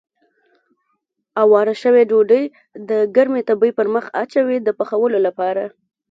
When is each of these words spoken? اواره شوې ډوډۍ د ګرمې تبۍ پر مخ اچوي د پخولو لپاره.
اواره 1.43 1.73
شوې 1.81 2.03
ډوډۍ 2.09 2.43
د 2.89 2.91
ګرمې 3.15 3.41
تبۍ 3.49 3.71
پر 3.77 3.87
مخ 3.93 4.05
اچوي 4.21 4.57
د 4.63 4.69
پخولو 4.79 5.17
لپاره. 5.27 5.63